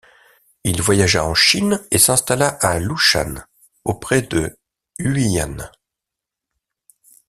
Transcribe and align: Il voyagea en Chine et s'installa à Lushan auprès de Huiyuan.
Il 0.63 0.81
voyagea 0.81 1.23
en 1.23 1.35
Chine 1.35 1.79
et 1.91 1.99
s'installa 1.99 2.47
à 2.47 2.79
Lushan 2.79 3.35
auprès 3.85 4.23
de 4.23 4.57
Huiyuan. 4.97 5.69